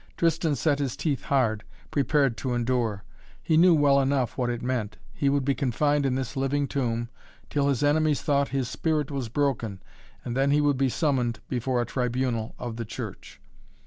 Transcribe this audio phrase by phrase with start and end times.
[0.17, 3.03] Tristan set his teeth hard, prepared to endure.
[3.43, 4.97] He knew well enough what it meant.
[5.13, 7.09] He would be confined in this living tomb
[7.51, 9.79] till his enemies thought his spirit was broken,
[10.25, 13.39] and then he would be summoned before a tribunal of the Church.